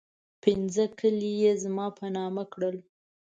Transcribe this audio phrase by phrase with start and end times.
[0.43, 2.77] پنځه کلي یې زما په نامه کړل.